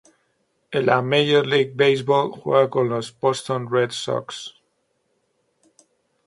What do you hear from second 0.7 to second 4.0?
En la Major League Baseball juega para los Boston Red